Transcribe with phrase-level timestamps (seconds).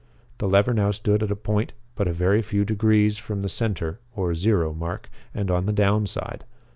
[0.39, 3.99] The lever now stood at a point but a very few degrees from the center
[4.15, 6.43] or "Zero" mark and on the down side.